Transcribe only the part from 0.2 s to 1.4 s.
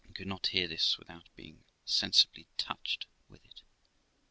not hear this without